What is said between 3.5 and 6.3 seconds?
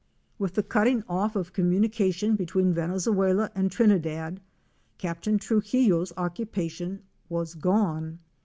and Trinidad, Captain Truxillo's